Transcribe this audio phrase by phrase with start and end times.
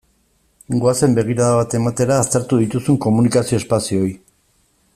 [0.83, 4.13] Goazen begirada bat ematera aztertu dituzun komunikazio espazioei.